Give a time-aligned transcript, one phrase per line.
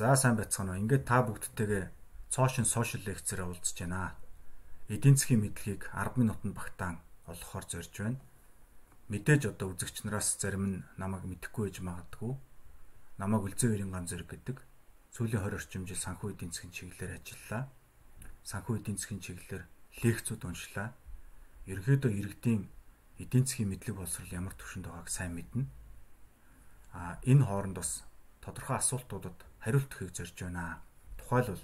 [0.00, 0.80] За сайн байцгаана уу.
[0.80, 1.92] Ингээд та бүгдтэйгээ
[2.32, 4.16] цоошин сошиал лекцээр уулзж байна.
[4.88, 8.16] Эдийн засгийн мэдлэгийг 10 минутанд багтаан олгохоор зорж байна.
[9.12, 12.32] Мэдээж одоо үзэгч нараас зарим нь намайг мэдэхгүй байж магадгүй.
[13.20, 14.56] Намайг Үлзээ хоёрын ганц зэрэг гэдэг
[15.12, 17.62] сүүлийн 20 орчим жил санхүү эдийн засгийн чиглэлээр ажиллалаа.
[18.40, 19.64] Санхүү эдийн засгийн чиглэлээр
[20.00, 20.96] лекцүүд уншлаа.
[21.68, 22.72] Ерөнхийдөө иргэдийн
[23.20, 25.68] эдийн засгийн мэдлэг боловсрол ямар түвшинд байгааг сайн мэднэ.
[26.96, 28.08] А энэ хооронд бас
[28.40, 30.82] тодорхой асуултуудад хариулт өгөхийг зорж байна.
[31.18, 31.62] Тухайлбал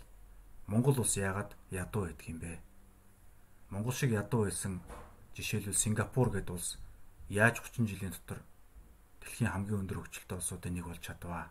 [0.67, 2.61] Монгол улс яагаад ядуу байдаг юм бэ?
[3.71, 4.81] Монгол шиг ядуу байсан
[5.35, 6.79] жишээлбэл Сингапур гэдэг улс
[7.29, 8.41] яаж 30 жилийн дотор
[9.21, 11.51] дэлхийн хамгийн өндөр хөгжилтэй улсуудын нэг болж чадваа.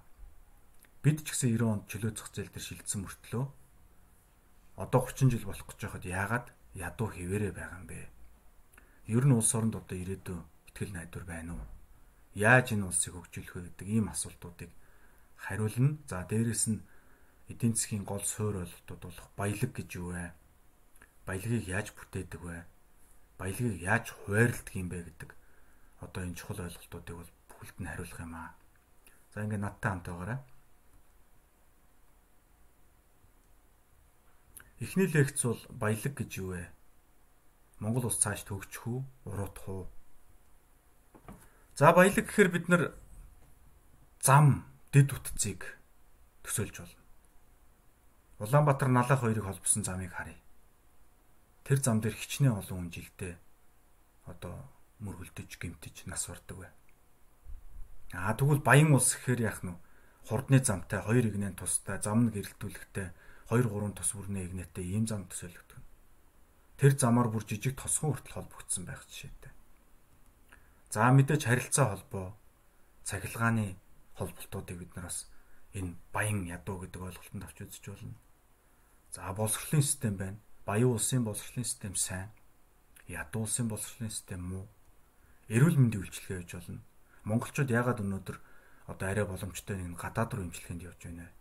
[1.03, 3.45] Бид ч гэсэн 90 онд чөлөө зах зээл дээр шилжсэн мөртлөө
[4.75, 7.99] одоо 30 жил болох гэж байхад яагаад ядуу хിവэрэ байгаа юм бэ?
[9.07, 11.65] Ер нь улс оронд одоо ирээдүйн ихтгэл найдвар байна уу?
[12.35, 14.71] Яаж энэ улсыг хөгжүүлэх вэ гэдэг ийм асуултуудыг
[15.37, 15.97] хариулна.
[16.07, 16.83] За дээрэс нь
[17.51, 20.33] эдийн засгийн гол суурь ойлголтууд болох баялаг гэж юу вэ?
[21.25, 22.65] Баялагийг яаж бүтээдэг вэ?
[23.37, 25.29] Баялагийг яаж хуваарлдаг юм бэ гэдэг
[26.01, 28.51] одоо энэ чухал ойлголтуудыг бол бүхэлд нь хариулах юм аа.
[29.33, 30.39] За ингээд надтай хамт байгаарай.
[34.79, 36.67] Эхний лекц бол баялаг гэж юу вэ?
[37.79, 39.85] Монгол улс цааш төгжих үү, уруудах уу?
[41.75, 42.83] За баялаг гэхээр бид нар
[44.19, 45.75] зам дэд утцыг
[46.47, 47.03] төсөөлж болно.
[48.39, 50.39] Улаанбаатар налах хоёрыг холбосон замыг харъя.
[51.67, 53.35] Тэр зам дээр хичнээн олон хүн жилдээ
[54.31, 54.55] одоо
[55.03, 56.71] мөргөлдөж гимтэж нас бардаг бай.
[58.15, 59.75] Аа тэгвэл Баян улс гэхээр яах нь
[60.31, 63.11] хурдны замтай хоёр игнэн тустай зам нь гэрэлтүүлэхтэй
[63.51, 65.83] 2 3 тус бүрний игнэтэй ийм зам төсөөлөгдөн.
[66.79, 69.51] Тэр замаар бүр жижиг тосгон хүртэл холбогдсон байх жишээтэй.
[70.87, 72.39] За мэдээж харилцаа холбоо
[73.03, 73.75] цахилгааны
[74.15, 75.27] холболтуудыг бид нар бас
[75.75, 78.15] энэ баян ядуу гэдэг ойлголтод авч үзэж болно.
[79.11, 80.39] За боловсролын систем байна.
[80.65, 82.31] Баян улсын боловсролын систем сайн.
[83.07, 84.65] Ядуу улсын боловсролын систем муу.
[85.51, 86.81] Эрүүл мэндийн үйлчилгээ хийж болно.
[87.27, 88.37] Монголчууд яагаад өнөөдөр
[88.87, 91.33] одоо арай боломжтой нэг гадаад руу имчилгээнд явж байна вэ?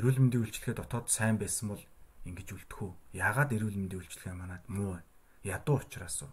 [0.00, 1.82] Эрүүл мэндийн үйлчилгээ дотоод сайн байсан бол
[2.24, 2.92] ингэж үлдэх үү?
[3.12, 5.00] Яагаад эрүүл мэндийн үйлчилгээ манад муу вэ?
[5.44, 6.32] Ядуу учраас уу?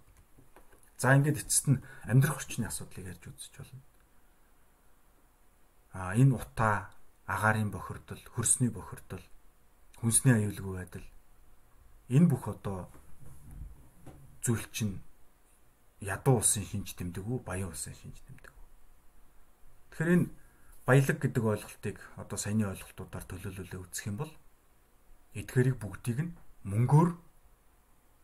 [0.97, 3.81] За ингээд эцэст нь амьдрах орчны асуудлыг ярьж үзэж болно
[5.91, 6.91] а энэ утаа
[7.27, 9.23] агаарын бохирдол, хөрсний бохирдол,
[9.99, 11.07] хүнсний аюулгүй байдал
[12.09, 12.87] энэ бүх одоо
[14.43, 14.99] зүйл чинь
[15.99, 18.67] ядуу улсын шинж тэмдэг үү, баян улсын шинж тэмдэг үү.
[19.91, 20.27] Тэгэхээр энэ
[20.87, 24.33] баялаг гэдэг ойлголтыг одоо саяны ойлголтуудаар төлөөлөлөө үзэх юм бол
[25.37, 26.35] эдгээрийг бүгдийг нь
[26.67, 27.09] мөнгөөр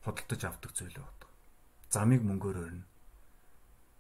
[0.04, 1.30] худалдаж авдаг зүйл байдаг.
[1.94, 2.86] Замыг мөнгөөр өрнө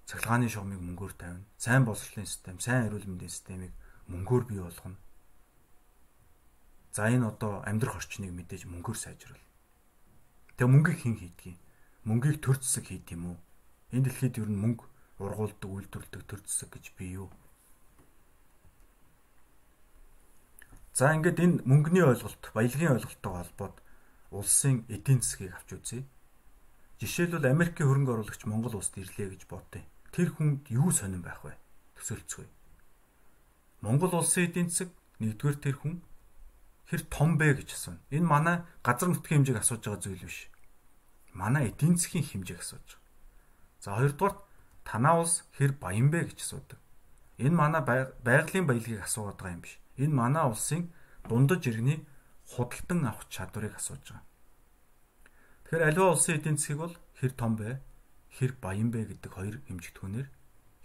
[0.07, 1.43] цахилгааны шугамыг мөнгөөр тавина.
[1.59, 3.73] Сайн боловсролын систем, сайн эрүүл мэндийн системийг
[4.07, 4.95] мөнгөөр бий болгоно.
[6.95, 9.43] За энэ одоо амьдрах орчныг мэдээж мөнгөөр сайжруулна.
[10.55, 11.59] Тэгээ мөнгийг хэн хийдгийг?
[12.07, 13.37] Мөнгийг төр зэсэг хийд юм уу?
[13.91, 14.87] Энэ дэлхийд ер нь мөнгө
[15.19, 17.27] ургуулдаг, үйлдвэрлэдэг төр зэсэг гэж бий юу?
[20.95, 23.75] За ингээд энэ мөнгөний ойлголт, баялагын ойлголттой холбоод
[24.31, 26.07] улсын эдийн засгийг авч үзье.
[26.97, 29.85] Жишээлбэл Америкийн хөрөнгө оруулагч Монгол улсад ирлээ гэж бодъё
[30.17, 31.53] тэр хүнд юу сонирн байх вэ?
[32.01, 32.49] Төсөөлцгөө.
[33.85, 34.89] Монгол улсын эдийн засаг
[35.21, 36.01] нэгдүгээр тэр хүн
[36.89, 38.01] хэр том бэ гэж асууна.
[38.09, 40.49] Энэ манай газар нутгийн хэмжээг асууж байгаа зүйл биш.
[41.37, 43.05] Манай эдийн засгийн хэмжээг асууж байгаа.
[43.77, 44.35] За хоёрдугаар
[44.81, 46.81] танаа улс хэр баян бэ гэж асуудаг.
[47.37, 49.77] Энэ манай байгалийн баялагийг асуугаад байгаа юм биш.
[50.01, 50.89] Энэ манай улсын
[51.29, 52.01] дундаж иргэний
[52.49, 54.25] худалдан авах чадварыг асууж байгаа.
[55.69, 57.77] Тэгэхээр аливаа улсын эдийн засгийг бол хэр том бэ?
[58.37, 60.27] Хэр баян бэ гэдэг хоёр хэмжигдэхүүнээр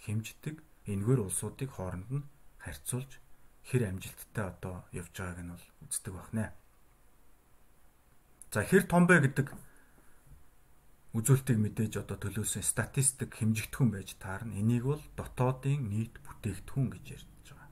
[0.04, 0.56] хэмждэг
[0.88, 2.28] энэгээр улсуудыг хооронд нь
[2.64, 3.22] харьцуулж
[3.68, 6.50] хэр амжилттай одоо явж байгааг нь бол үздэг байна.
[8.52, 9.46] За хэр том бэ гэдэг
[11.12, 14.56] үзүүлэлтийг мэдээж одоо төлөөсөн статистик хэмжигдэхүүн байж таарна.
[14.56, 17.68] Энийг бол дотоодын нийт бүтээгдэхүүн гэж ярьж байгаа.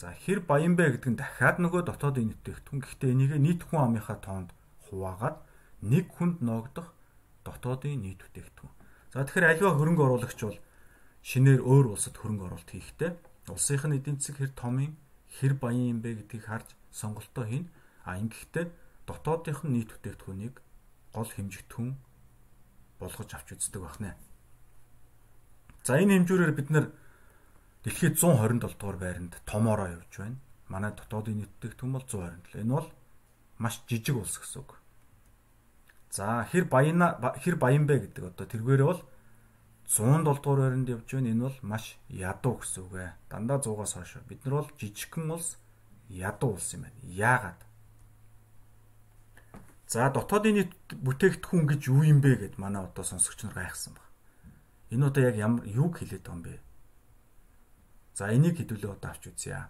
[0.00, 2.80] За хэр баян бэ гэдэг нь дахиад нөгөө дотоодын бүтээгдэхүүн.
[2.80, 4.50] Гэхдээ энийг нийт хүн амынхаа тоонд
[4.88, 5.36] хуваагаад
[5.84, 6.96] нэг хүнд ноогдох
[7.44, 8.49] дотоодын нийт бүтээгдэхүүн.
[9.10, 10.58] За тэгэхээр аливаа хөрөнгө оруулагч бол
[11.26, 13.10] шинээр өөр улсад хөрөнгө оруулалт хийхдээ
[13.50, 14.94] улсынх нь эдийн засаг хэр том юм,
[15.34, 17.66] хэр баян юм бэ гэдгийг харж сонголтоо хийн.
[18.06, 18.70] А ингэхдээ
[19.10, 20.62] дотоодынх нь нийт бүтээгдэхүүнийг
[21.10, 21.90] гол хэмжигдэхүүн
[23.02, 24.14] болгож авч үздэг байна.
[25.82, 26.86] За энэ хэмжүүрээр бид нар
[27.82, 30.38] дэлхийд 127 дугаар байранд томоороо явж байна.
[30.70, 32.62] Манай дотоодын нийт бүтээгдэхүүн бол 127.
[32.62, 32.88] Энэ бол
[33.58, 34.79] маш жижиг улс гэсэн үг.
[36.10, 39.00] За хэр баяна хэр баян бэ гэдэг одоо тэргээр бол
[39.86, 41.30] 107 дугаар байранд явж байна.
[41.30, 43.10] Энэ бол маш ядуу гэсэн үг ээ.
[43.30, 44.18] Дандаа 100-аас хойш.
[44.26, 45.58] Бид нар бол жижигхэн улс
[46.10, 46.98] ядуу улс юм байна.
[47.06, 47.60] Яагаад?
[49.90, 54.06] За дотоодын нийт бүтээгдэхүүн гэж юу юм бэ гэд манай одоо сонсогч нар гайхсан баг.
[54.90, 56.54] Энэ одоо яг ямар юуг хэлээд байгаа юм бэ?
[58.14, 59.66] За энийг хэдүүлээ одоо авч үзье.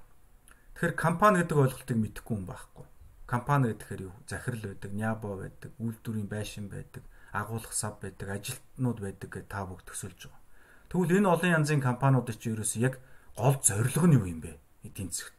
[0.77, 2.87] Тэгэхээр компани гэдэг ойлголтыг мэдэхгүй хүн байхгүй.
[3.31, 4.15] Компани гэхээр юу?
[4.27, 9.87] Захирал байдаг, нябо байдаг, үйлдвэрийн байшин байдаг, агуулгах сав байдаг, ажилтнууд байдаг гэж та бүгд
[9.87, 10.43] төсөлж байгаа.
[10.91, 12.99] Тэгвэл энэ олон янзын компаниудад чи ерөөс яг
[13.39, 14.59] гол зорилго нь юу юм бэ?
[14.83, 15.39] Эдийн засагт.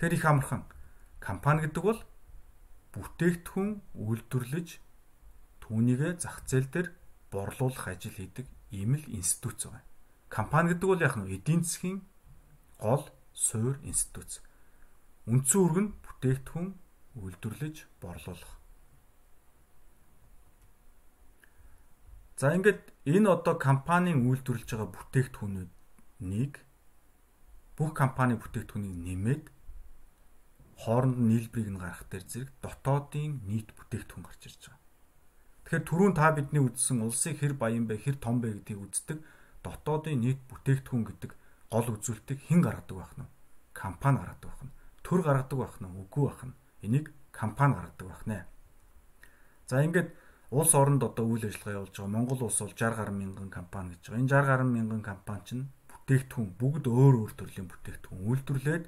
[0.00, 0.64] Тэгэхээр их амархан
[1.20, 2.00] компани гэдэг бол
[2.96, 4.68] бүтээгдэхүүн үйлдвэрлэж
[5.60, 6.88] түүнийгээ зах зээл дээр
[7.28, 9.84] борлуулах ажил хийдэг ийм л институт байгаа.
[10.32, 12.00] Компани гэдэг бол яг нь эдийн засгийн
[12.80, 13.04] гол
[13.36, 14.40] суур институт.
[15.28, 16.68] Үндсэн нь бүтээгдэхүүн
[17.20, 18.54] үйлдвэрлэж борлуулах.
[22.40, 26.54] За ингээд энэ одоо компанийн үйлдвэрлэж байгаа бүтээгдэхүүнүүдийг
[27.76, 29.44] бүх компани бүтээгдэхүүнийг нэмээд
[30.78, 34.82] хооронд нь нийлбэрийг нь гаргах дээр зэрэг дотоодын нийт бүтээгдэхүүн гарч ирж байгаа.
[35.66, 39.18] Тэгэхээр түрүүн та бидний үзсэн улсын хэр баян бэ, хэр том бэ гэдгийг үздэг
[39.66, 41.30] дотоодын нийт бүтээгдэхүүн гэдэг
[41.68, 43.30] гол үзүүлэлтийг хэн гаргадаг байх нь?
[43.74, 44.77] Компани гаргадаг байх нь.
[45.08, 45.88] Төр гаргадаг байх нь?
[45.88, 46.54] Үгүй байх нь.
[46.84, 48.44] Энийг компани гаргадаг байх нэ.
[49.64, 50.12] За ингээд
[50.52, 54.04] улс оронд одоо үйл ажиллагаа явуулж байгаа Монгол улс бол 60 гаруй мянган компани гэж
[54.04, 54.20] байгаа.
[54.20, 58.84] Энэ 60 гаруй мянган компани чинь бүтээгдэхүүн бүгд өөр өөр төрлийн бүтээгдэхүүн үйлдвэрлээд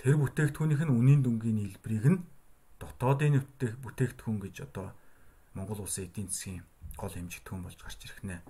[0.00, 2.24] тэр бүтээгдэхүүнийх нь үнийн дүнгийн нийлбэрийг нь
[2.80, 3.44] дотоодын
[3.84, 4.96] бүтээгдэхүүн гэж одоо
[5.52, 6.64] Монгол улсын эдийн засгийн
[6.96, 8.40] гол хэмжигдэхүүн болж гарч ирэх нэ.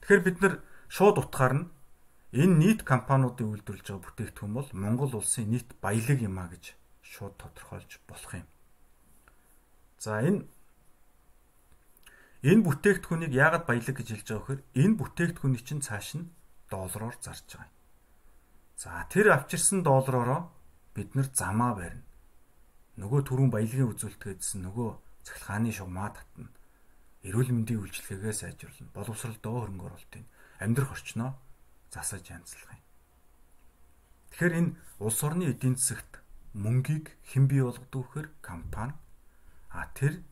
[0.00, 0.54] Тэгэхээр бид нар
[0.88, 1.64] шууд утгаар нь
[2.32, 6.72] энэ нийт компаниудын үйлдвэрлэж байгаа бүтээгдэхүүн бол Монгол улсын нийт баялаг юм а гэж
[7.04, 8.48] шууд тодорхойлж болох юм.
[10.00, 10.48] За энэ
[12.40, 16.32] энэ бүтээгдэхүүнийг яагаад баялаг гэж хэлж байгаа вэхээр энэ бүтээгдэхүүний чинь цааш нь
[16.72, 17.76] доллараар зарж байгаа юм.
[18.80, 20.48] За тэр авчирсан доллараароо
[20.96, 22.08] бид нар замаа барина.
[22.96, 24.88] Нөгөө түрүүн баялагын үзүүлэлт гэдсэн нөгөө
[25.28, 26.48] цахилгааны шугамаа татна.
[27.22, 28.90] Эрүүл мэндийн үйлчилгээгээ сайжруулна.
[28.96, 30.24] Боловсрол доо хөрөнгө оруулалтын
[30.64, 31.30] амьдрах орчноо
[31.92, 32.82] засаж янзлах юм.
[34.32, 36.24] Тэгэхээр энэ улс орны эдийн засагт
[36.56, 38.96] мөнгийг хэн бий болгодог вэхээр компани.
[39.68, 40.24] А тэр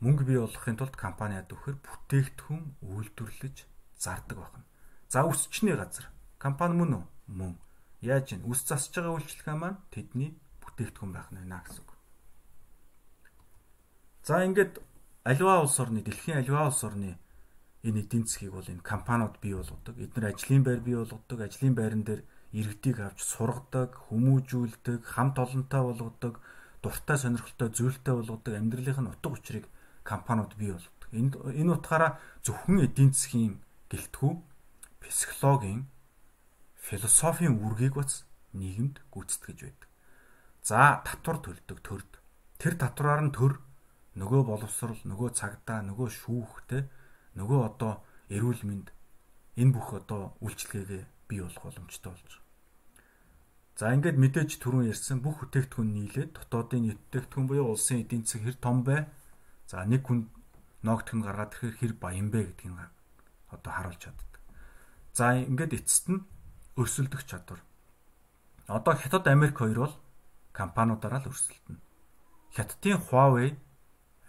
[0.00, 3.56] мөнгө бий болгохын тулд компани яд вэхээр бүтээгдэхүүн үйлдвэрлэж
[4.00, 4.64] зардаг байна.
[5.12, 6.08] За өсчний газар
[6.40, 7.04] компани мөн үү?
[7.28, 7.54] Мөн.
[8.00, 10.32] Яаж ин үс засж байгаа үйлчлэгээ маань тэдний
[10.64, 11.92] бүтээгдэхүүн байх нь байна гэсэн үг.
[14.24, 14.80] За ингээд
[15.24, 17.20] аливаа улс орны дэлхийн аливаа улс орны
[17.84, 19.96] энэ эдийн засгийг бол энэ компаниуд бий болгодог.
[19.96, 21.38] Эдгээр ажлын байр бий болгодог.
[21.40, 22.22] Ажлын байран дээр
[22.52, 26.34] иргэдийг авч сургадаг, хүмүүжүүлдэг, хамт олонтой болгодог,
[26.82, 29.66] дуртай сонирхолтой зүйлтэй болгодог, амьдралын утга учирыг
[30.02, 31.08] компаниуд бий болгодог.
[31.14, 34.32] Энэ энэ утгаараа зөвхөн эдийн засгийн гэлтгүү
[35.00, 35.86] психологийн
[36.76, 39.88] философийн үргийг бац нийгэмд гүйцэтгэж байдаг.
[40.62, 42.10] За татвар төлдөг төрд.
[42.58, 43.62] Тэр татвараар нь төр
[44.18, 46.82] нөгөө боловсрал, нөгөө цагдаа, нөгөө шүүхтэй
[47.38, 47.92] нөгөө одоо
[48.30, 48.88] эрүүл мэнд
[49.60, 52.48] энэ бүх одоо үйлчлэгээгээ бий болох боломжтой болж байгаа.
[53.80, 58.58] За ингээд мэдээж түрүүн ярьсан бүх бүтээгдэхүүн нийлээд дотоодын бүтээгдэхүүн буюу улсын эдийн засаг хэр
[58.60, 59.08] том бай.
[59.70, 60.28] За нэг хүн
[60.84, 62.76] ноогдох нь гаргаад ирэхээр хэр баян бэ гэдгийг
[63.48, 64.32] одоо харуулж чаддаг.
[65.16, 66.24] За ингээд эцэст нь
[66.76, 67.60] өрсөлдөх чадвар.
[68.68, 69.94] Одоо Хятад Америк хоёр бол
[70.52, 71.80] компаниудаараа л өрсөлдөнө.
[72.54, 73.56] Хятадын Huawei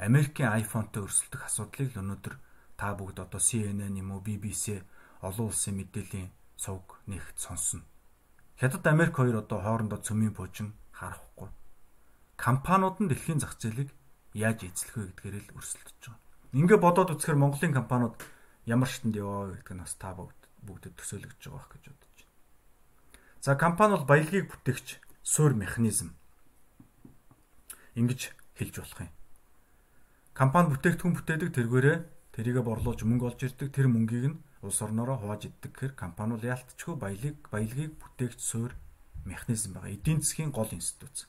[0.01, 2.35] Америкийн iPhone-той өрсөлдөх асуудлыг л өнөөдөр
[2.81, 4.81] та бүгд одоо CNN юм уу BBC
[5.21, 7.85] олон улсын мэдээллийн цуг нэгт сонсно.
[8.57, 11.53] Хятад Америк хоёр одоо хоорондоо цөмийн буужин харахгүй.
[12.41, 13.93] Компаниуд нь дэлхийн зах зээлийг
[14.33, 16.25] яаж эзлэх вэ гэдгээр л өрсөлдөж байгаа.
[16.57, 18.17] Ингээ бодоод үзэхээр Монголын компаниуд
[18.65, 22.17] ямар шатнд яваа вэ гэдэг нь бас та бүгд бүгдэд төсөөлөгдөж байгаа байх гэж бодож
[22.17, 22.33] байна.
[23.45, 24.87] За компани бол баялагийг бүтээгч
[25.21, 26.17] суур механизм
[27.93, 29.13] ингэж хэлж болох юм.
[30.33, 31.97] Компани бүтээгдэхүүн бүтээдэг тэргээрээ
[32.35, 36.49] тэрийгэ борлуулж мөнгө олж ирдэг тэр мөнгийг нь улс орноороо хувааж иддэг гэхээр компани бол
[36.53, 38.71] яалтчгүй баялаг баялагийг бүтээгч суур
[39.25, 39.91] механизм байгаа.
[39.91, 41.27] Эдийн засгийн гол институт.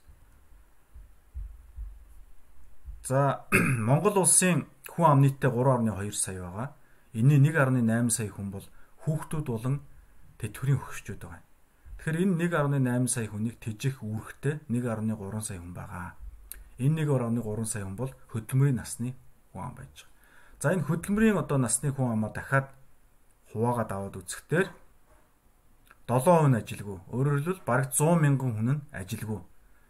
[3.04, 3.46] За
[3.88, 6.68] Монгол улсын хүн ам нийтдээ 3.2 сая байгаа.
[7.14, 8.66] Энийн 1.8 сая хүн бол
[9.02, 9.80] хүүхдүүд болон
[10.38, 11.42] тэтгэврийн хөгшчүүд байгаа.
[11.98, 16.14] Тэгэхээр энэ 1.8 сая хүнийг тэжих үүрэгтэй 1.3 сая хүн байгаа.
[16.78, 19.14] Энэ 1.3 сая хүн бол хөдөлмөрийн насны
[19.50, 20.11] хүн ам байж байгаа.
[20.62, 22.70] За энэ хөдөлмөрийн одоо насны хүн амаа дахиад
[23.50, 24.70] хуваагаад аваад үзэхдээ
[26.06, 26.98] 7% нь ажилгүй.
[27.10, 29.42] Өөрөөр хэлбэл бараг 100 мянган хүн нь ажилгүй.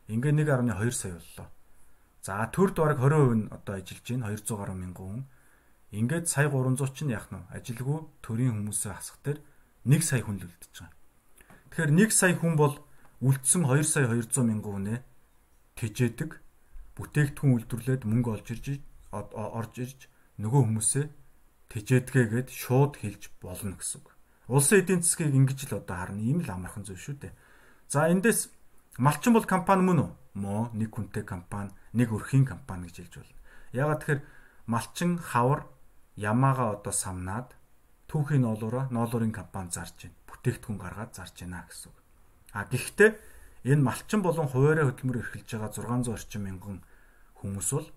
[0.08, 1.48] Ингээ 1.2 сая боллоо.
[2.24, 4.32] За төрд бараг 20% нь одоо ажиллаж байна.
[4.32, 5.22] 200 гаруй мянган хүн.
[5.92, 9.44] Ингээд сая 300 ч нь яах нь ажилгүй төрийн хүмүүсээ хасах дээр
[9.84, 10.96] 1 сая хүн л үлдчихэж байгаа.
[11.68, 12.80] Тэгэхээр 1 сая хүн бол
[13.20, 14.98] үлдсэн 2 сая 200 мянган хүнээ
[15.76, 16.30] тэжээдэг
[16.96, 18.80] бүтээгдэхүүн үйлдвэрлээд мөнгө олж ирж
[19.12, 20.00] орж ирж
[20.38, 21.04] нөгөө хүмүүсээ
[21.72, 24.08] тэжээдгээгээд шууд хэлж болно гэсэн үг.
[24.52, 26.20] Улсын эдийн засгийг ингэж л одоо харна.
[26.20, 27.32] Ийм л амархан зүйл шүү дээ.
[27.88, 28.52] За эндээс
[29.00, 30.10] малчин бол компани мөн үү?
[30.36, 33.40] Мо нэг хүнтэй компани, нэг өрхийн компани гэж хэлж болно.
[33.72, 34.22] Ягаад тэгэхээр
[34.68, 35.68] малчин хавар
[36.16, 37.56] ямаага одоо самнаад
[38.08, 40.16] түүхийн ноолороо ноолорын компани зарж байна.
[40.28, 41.98] Бүтээгдэхүүн гаргаад зарж байна гэсэн үг.
[42.52, 43.10] А гэхдээ
[43.72, 46.84] энэ малчин болон хуваараа хөдөлмөр эрхэлж байгаа 600 орчим мянган
[47.40, 47.88] хүмүүс бол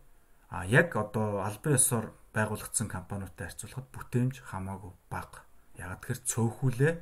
[0.49, 5.43] а яг одоо албан ёсоор байгуулагдсан компаниудтай харьцуулахад бүтээмж хамаагүй бага.
[5.79, 6.93] Яг тэр цөөхүүлээ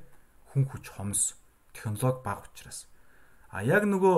[0.53, 1.35] хүн хүч хомс
[1.73, 2.88] технологи бага учраас.
[3.50, 4.17] А яг нөгөө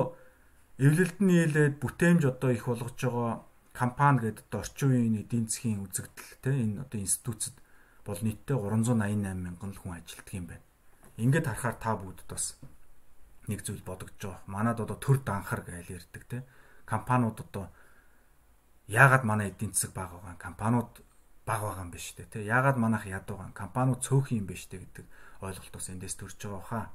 [0.80, 5.84] эвлэлд нь нийлээд бүтээмж одоо их болгож байгаа компани гэдэг одоо орчин үеийн эдийн засгийн
[5.84, 7.56] үзэгдэл те энэ одоо институцэд
[8.04, 10.66] бол нийтдээ 388 мянган хүн ажилладаг юм байна.
[11.16, 12.60] Ингээд харахаар та бүгд бас
[13.48, 14.44] нэг зүйл бодогдож байгаа.
[14.52, 16.44] Манад одоо төр данхар гэж ярьдаг те.
[16.86, 17.72] Компаниуд одоо
[18.88, 20.92] яагаад манай эдийн засаг бага байгаа компаниуд
[21.46, 24.82] бага байгаа юм биш үү те яагаад манайх яд байгаа компаниуд цөөхөн юм биш үү
[24.82, 25.06] гэдэг
[25.42, 26.86] ойлголт бас эндээс төрж байгаа хаа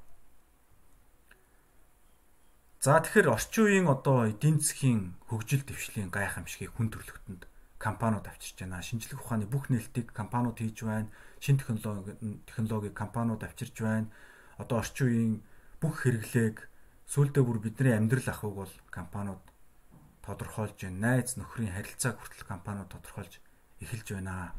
[2.81, 7.45] За тэгэхээр орчин үеийн одоо эдийн засгийн хөгжил дэвшлийн гайхамшигыг хүн төрөлхтөнд
[7.77, 8.81] компаниуд авчирч байна.
[8.81, 11.13] Шинжлэх ухааны бүх нээлтийг компаниуд хийж байна.
[11.45, 12.17] Шин технологи
[12.49, 14.09] технологиг компаниуд авчирч байна.
[14.57, 15.35] Одоо орчин үеийн
[15.77, 16.57] бүх хэрэглээг
[17.05, 19.45] сүүлдээ бүр бидний амьдрал ахуйг бол компаниуд
[20.31, 21.19] тодорхойлж байна.
[21.19, 23.43] Найз нөхрийн харилцааг хүртэл компаниуд тодорхойлж
[23.83, 24.55] эхэлж байна.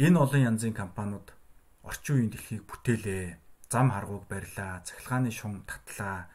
[0.00, 1.36] Энэ олон янзын компаниуд
[1.84, 3.38] орчин үеийн дэлхийг бүтээлээ.
[3.68, 6.30] Зам харгууг барьлаа, цахилгааны шум татлаа.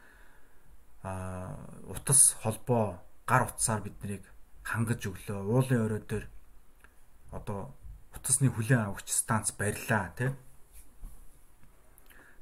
[1.02, 1.56] а
[1.88, 4.20] утас холбоо гар утсаар биднийг
[4.62, 5.40] хангаж өглөө.
[5.48, 6.28] Уулын орой дээр
[7.32, 7.72] одоо
[8.12, 10.30] утасны хүлээн авахч станц барьлаа тий.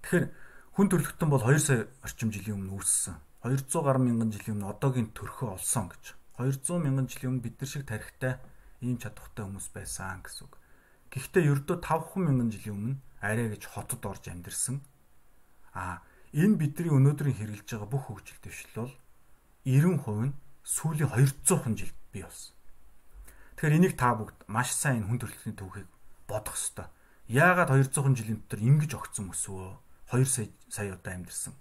[0.03, 0.27] Тэгэхээр
[0.75, 3.28] хүн төрөлхтөн бол 2 сая орчим жилийн өмнө үүссэн.
[3.39, 6.19] 200 гаруй мянган жилийн өмнө одоогийн төрхөө олсон гэж.
[6.43, 8.35] 200 мянган жилийн өмнө бид нар шиг тарихтай
[8.83, 10.59] ийм чадвартай хүмүүс байсан гэсэн үг.
[11.15, 14.83] Гэхдээ ердөө 5 мянган жилийн өмнө арай гэж хотод орж амьдэрсэн.
[15.71, 16.03] А
[16.35, 18.95] энэ бидний өнөөдрийн хэрэгжилж байгаа бүх хөгжил дэвшил бол
[19.63, 20.35] 90% нь
[20.67, 21.11] сүүлийн
[21.47, 22.55] 200 жилд бий болсон.
[23.55, 25.87] Тэгэхээр энийг та бүгд маш сайн хүн төрөлхтний төвхийг
[26.27, 26.91] бодох ёстой.
[27.31, 29.79] Яагаад 200 жилийн дотор ингэж огцсон өсвөө?
[30.11, 31.55] 2 сая сая удаа амьдэрсэн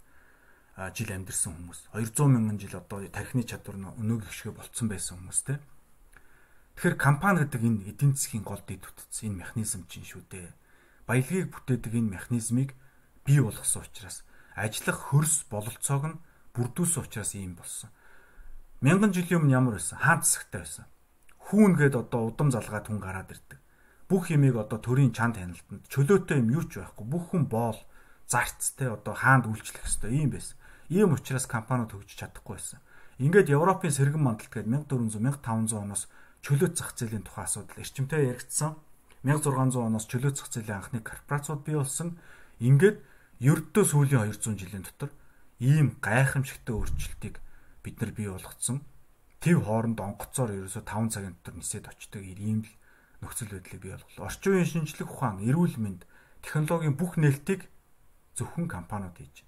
[0.77, 5.41] жил амьдэрсэн хүмүүс 200 мянган жил одоо тархины чадвар нь өнөөгийн шиг болцсон байсан хүмүүс
[5.49, 5.57] те
[6.77, 10.53] Тэгэхээр компани гэдэг энэ эдийн засгийн гол дэд бүтц энэ механизм чинь шүү дээ.
[11.09, 12.77] Баялагийг бүтээдэг энэ механизмыг
[13.25, 14.21] бий болгосон учраас
[14.53, 16.21] ажиллах хөрс бололцоог нь
[16.53, 17.89] бүрдүүлсэн учраас ийм болсон.
[18.85, 19.97] Мянган жилийн өмнө ямар байсан?
[19.97, 20.85] Хаан засагтай байсан.
[21.49, 23.57] Хүүн гээд одоо удам залгаад хүн гараад ирдэг.
[24.05, 27.05] Бүх юмыг одоо төрийн чанд хяналтанд чөлөөтэй юм юу ч байхгүй.
[27.09, 27.81] Бүх хүн боол
[28.29, 30.61] зарцтай одоо хаанд үйлчлэх хэвээр ийм байсан.
[30.87, 32.79] Ийм учраас компаниуд хөгжиж чадахгүй байсан.
[33.19, 36.07] Ингээд Европын сэргэн мандалт гээд 1400 1500 оноос
[36.45, 38.79] чөлөөт зах зээлийн тухай асуудал эрчимтэй яригдсан.
[39.27, 42.15] 1600 оноос чөлөөт зах зээлийн анхны корпорациуд бий болсон.
[42.63, 43.03] Ингээд
[43.43, 45.11] ердөө сүүлийн 200 жилийн дотор
[45.59, 47.35] ийм гайхамшигтай өөрчлөлтийг
[47.83, 48.85] бид нар бий болгоцсон.
[49.41, 52.71] Тэв хооронд онгоцоор ерөөсө 5 цагийн дотор нисээд очдог ийм л
[53.25, 54.29] нөхцөл байдлыг бий болголоо.
[54.29, 56.05] Орчин үеийн шинжлэх ухаан, эрүүл мэнд,
[56.45, 57.65] технологийн бүх нээлтийг
[58.37, 59.46] зөвхөн компаниуд хийж.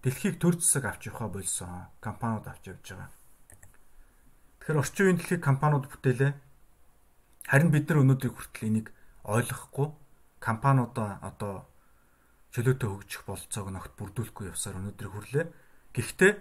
[0.00, 1.92] Дэлхийг төр засаг авч явахаа болсон.
[2.00, 3.10] Компаниуд авч явж байгаа.
[4.60, 6.32] Тэгэхээр орчин үеийн дэлхийг компаниуд бүтээлээ.
[7.52, 8.88] Харин бид нар өнөөдрийг хүртэл энийг
[9.28, 9.88] ойлгохгүй
[10.40, 11.68] компаниудаа одоо
[12.56, 15.46] чөлөөтэй хөгжих болцоог ногт бүрдүүлэхгүй явсаар өнөөдрийг хүрлээ.
[15.92, 16.32] Гэхдээ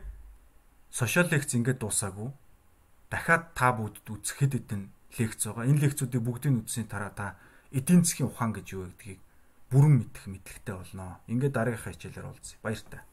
[0.89, 2.31] сошиал лекц ингээд дуусаагүй.
[3.11, 4.81] Дахиад та бүгд үзэх хэд хэдэн
[5.19, 5.67] лекц байгаа.
[5.67, 7.35] Энэ лекцүүдийг бүгдийг үзсийн дараа та
[7.75, 9.19] эдийн засгийн ухаан гэж юу гэдгийг
[9.67, 11.19] бүрэн мэдэх мэдлэгтэй болно.
[11.27, 12.61] Ингээд дараагийнхаа хичээлээр уулзъя.
[12.63, 13.08] Баяр таа.